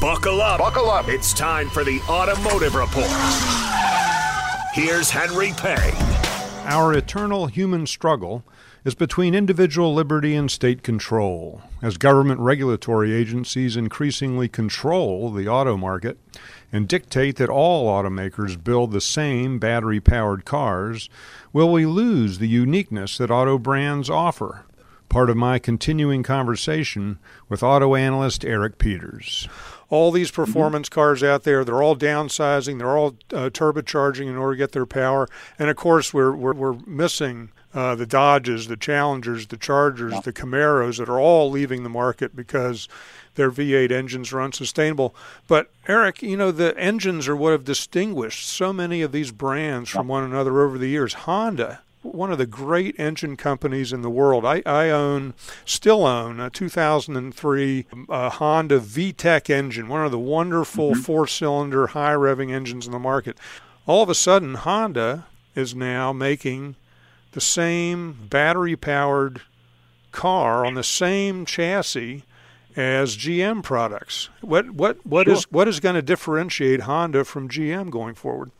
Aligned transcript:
Buckle 0.00 0.42
up. 0.42 0.58
Buckle 0.58 0.90
up. 0.90 1.08
It's 1.08 1.32
time 1.32 1.70
for 1.70 1.82
the 1.82 2.00
Automotive 2.02 2.74
Report. 2.74 3.08
Here's 4.74 5.08
Henry 5.08 5.52
Payne. 5.56 5.94
Our 6.66 6.92
eternal 6.92 7.46
human 7.46 7.86
struggle 7.86 8.44
is 8.84 8.94
between 8.94 9.34
individual 9.34 9.94
liberty 9.94 10.34
and 10.34 10.50
state 10.50 10.82
control. 10.82 11.62
As 11.80 11.96
government 11.96 12.40
regulatory 12.40 13.14
agencies 13.14 13.74
increasingly 13.74 14.48
control 14.48 15.30
the 15.30 15.48
auto 15.48 15.78
market 15.78 16.18
and 16.70 16.86
dictate 16.86 17.36
that 17.36 17.48
all 17.48 17.88
automakers 17.88 18.62
build 18.62 18.92
the 18.92 19.00
same 19.00 19.58
battery 19.58 20.00
powered 20.00 20.44
cars, 20.44 21.08
will 21.54 21.72
we 21.72 21.86
lose 21.86 22.38
the 22.38 22.48
uniqueness 22.48 23.16
that 23.16 23.30
auto 23.30 23.56
brands 23.56 24.10
offer? 24.10 24.66
Part 25.16 25.30
of 25.30 25.36
my 25.38 25.58
continuing 25.58 26.22
conversation 26.22 27.18
with 27.48 27.62
auto 27.62 27.94
analyst 27.94 28.44
Eric 28.44 28.76
Peters 28.76 29.48
all 29.88 30.10
these 30.10 30.30
performance 30.30 30.90
cars 30.90 31.22
out 31.22 31.44
there. 31.44 31.64
They're 31.64 31.82
all 31.82 31.96
downsizing. 31.96 32.76
They're 32.76 32.98
all 32.98 33.16
uh, 33.32 33.48
turbocharging 33.48 34.26
in 34.26 34.36
order 34.36 34.52
to 34.52 34.58
get 34.58 34.72
their 34.72 34.84
power. 34.84 35.26
And 35.58 35.70
of 35.70 35.76
course, 35.76 36.12
we're 36.12 36.36
we're, 36.36 36.52
we're 36.52 36.74
missing 36.86 37.48
uh, 37.72 37.94
the 37.94 38.04
Dodges, 38.04 38.68
the 38.68 38.76
Challengers, 38.76 39.46
the 39.46 39.56
Chargers, 39.56 40.12
yeah. 40.12 40.20
the 40.20 40.34
Camaros 40.34 40.98
that 40.98 41.08
are 41.08 41.18
all 41.18 41.50
leaving 41.50 41.82
the 41.82 41.88
market 41.88 42.36
because 42.36 42.86
their 43.36 43.50
V8 43.50 43.90
engines 43.90 44.34
are 44.34 44.42
unsustainable. 44.42 45.14
But 45.48 45.70
Eric, 45.88 46.20
you 46.20 46.36
know 46.36 46.50
the 46.52 46.76
engines 46.76 47.26
are 47.26 47.36
what 47.36 47.52
have 47.52 47.64
distinguished 47.64 48.46
so 48.46 48.70
many 48.70 49.00
of 49.00 49.12
these 49.12 49.32
brands 49.32 49.88
from 49.88 50.08
one 50.08 50.24
another 50.24 50.60
over 50.60 50.76
the 50.76 50.88
years. 50.88 51.14
Honda 51.14 51.80
one 52.12 52.32
of 52.32 52.38
the 52.38 52.46
great 52.46 52.98
engine 52.98 53.36
companies 53.36 53.92
in 53.92 54.02
the 54.02 54.10
world. 54.10 54.44
I, 54.44 54.62
I 54.66 54.90
own, 54.90 55.34
still 55.64 56.06
own, 56.06 56.40
a 56.40 56.50
2003 56.50 57.86
uh, 58.08 58.30
Honda 58.30 58.80
VTEC 58.80 59.50
engine, 59.50 59.88
one 59.88 60.04
of 60.04 60.10
the 60.10 60.18
wonderful 60.18 60.92
mm-hmm. 60.92 61.00
four 61.00 61.26
cylinder, 61.26 61.88
high 61.88 62.14
revving 62.14 62.52
engines 62.52 62.86
in 62.86 62.92
the 62.92 62.98
market. 62.98 63.38
All 63.86 64.02
of 64.02 64.08
a 64.08 64.14
sudden, 64.14 64.54
Honda 64.54 65.26
is 65.54 65.74
now 65.74 66.12
making 66.12 66.76
the 67.32 67.40
same 67.40 68.28
battery 68.30 68.76
powered 68.76 69.42
car 70.12 70.64
on 70.64 70.74
the 70.74 70.82
same 70.82 71.44
chassis 71.44 72.24
as 72.76 73.16
GM 73.16 73.62
products. 73.62 74.28
What 74.40 74.70
what 74.70 75.04
what 75.06 75.26
sure. 75.26 75.34
is 75.34 75.44
what 75.50 75.68
is 75.68 75.80
going 75.80 75.94
to 75.94 76.02
differentiate 76.02 76.82
Honda 76.82 77.24
from 77.24 77.48
GM 77.48 77.90
going 77.90 78.14
forward? 78.14 78.50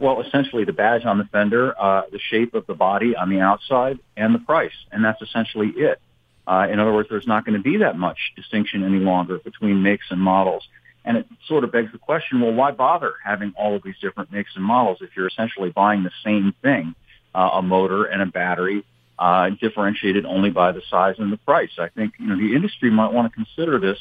Well, 0.00 0.20
essentially 0.20 0.64
the 0.64 0.72
badge 0.72 1.04
on 1.04 1.18
the 1.18 1.24
fender, 1.24 1.74
uh, 1.80 2.02
the 2.10 2.18
shape 2.18 2.54
of 2.54 2.66
the 2.66 2.74
body 2.74 3.16
on 3.16 3.30
the 3.30 3.40
outside, 3.40 3.98
and 4.16 4.34
the 4.34 4.38
price, 4.38 4.74
and 4.92 5.04
that's 5.04 5.20
essentially 5.22 5.68
it. 5.76 6.00
Uh, 6.46 6.68
in 6.70 6.78
other 6.78 6.92
words, 6.92 7.08
there's 7.08 7.26
not 7.26 7.44
going 7.44 7.56
to 7.56 7.62
be 7.62 7.78
that 7.78 7.96
much 7.96 8.18
distinction 8.36 8.84
any 8.84 8.98
longer 8.98 9.38
between 9.38 9.82
makes 9.82 10.06
and 10.10 10.20
models. 10.20 10.66
And 11.04 11.16
it 11.16 11.26
sort 11.46 11.64
of 11.64 11.72
begs 11.72 11.92
the 11.92 11.98
question, 11.98 12.40
well, 12.40 12.52
why 12.52 12.72
bother 12.72 13.14
having 13.24 13.52
all 13.56 13.76
of 13.76 13.82
these 13.82 13.98
different 14.00 14.32
makes 14.32 14.50
and 14.54 14.64
models 14.64 14.98
if 15.00 15.10
you're 15.16 15.28
essentially 15.28 15.70
buying 15.70 16.02
the 16.02 16.10
same 16.24 16.54
thing, 16.62 16.94
uh, 17.34 17.50
a 17.54 17.62
motor 17.62 18.04
and 18.04 18.22
a 18.22 18.26
battery, 18.26 18.84
uh, 19.18 19.50
differentiated 19.60 20.26
only 20.26 20.50
by 20.50 20.72
the 20.72 20.82
size 20.90 21.14
and 21.18 21.32
the 21.32 21.36
price? 21.38 21.70
I 21.78 21.88
think 21.88 22.14
you 22.18 22.26
know 22.26 22.36
the 22.36 22.54
industry 22.54 22.90
might 22.90 23.12
want 23.12 23.32
to 23.32 23.34
consider 23.34 23.78
this 23.78 23.98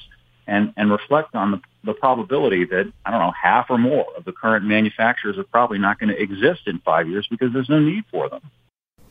and, 0.47 0.73
and 0.77 0.91
reflect 0.91 1.35
on 1.35 1.51
the, 1.51 1.61
the 1.85 1.93
probability 1.93 2.65
that, 2.65 2.91
I 3.05 3.11
don't 3.11 3.19
know, 3.19 3.31
half 3.31 3.69
or 3.69 3.77
more 3.77 4.05
of 4.17 4.25
the 4.25 4.31
current 4.31 4.65
manufacturers 4.65 5.37
are 5.37 5.43
probably 5.43 5.77
not 5.77 5.99
going 5.99 6.09
to 6.09 6.21
exist 6.21 6.61
in 6.67 6.79
five 6.79 7.07
years 7.07 7.27
because 7.29 7.53
there's 7.53 7.69
no 7.69 7.79
need 7.79 8.05
for 8.11 8.29
them. 8.29 8.41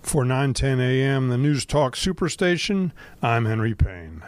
For 0.02 0.24
910 0.24 0.80
AM, 0.80 1.28
the 1.28 1.38
News 1.38 1.64
Talk 1.64 1.94
Superstation, 1.94 2.92
I'm 3.22 3.46
Henry 3.46 3.74
Payne. 3.74 4.22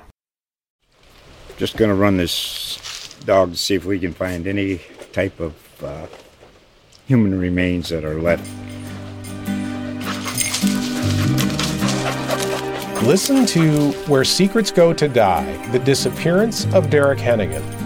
Just 1.59 1.77
going 1.77 1.91
to 1.91 1.95
run 1.95 2.17
this 2.17 3.17
dog 3.25 3.53
to 3.53 3.57
see 3.57 3.75
if 3.75 3.85
we 3.85 3.99
can 3.99 4.13
find 4.13 4.47
any 4.47 4.81
type 5.13 5.39
of 5.41 5.55
uh, 5.83 6.07
human 7.07 7.39
remains 7.39 7.89
that 7.91 8.05
are 8.05 8.21
left 8.21 8.47
Listen 13.07 13.47
to 13.47 13.93
Where 14.09 14.25
Secrets 14.25 14.73
Go 14.73 14.93
to 14.93 15.07
Die 15.07 15.67
The 15.69 15.79
Disappearance 15.79 16.67
of 16.75 16.91
Derek 16.91 17.21
Hennigan. 17.21 17.86